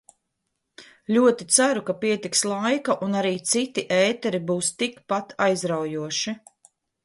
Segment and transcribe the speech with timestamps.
[1.15, 6.39] Ļoti ceru, ka pietiks laika un arī citi ēteri būs tik pat aizraujoši!